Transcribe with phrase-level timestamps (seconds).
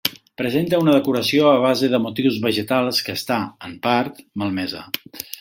[0.41, 4.83] Presenta una decoració a base de motius vegetals que està, en part, malmesa.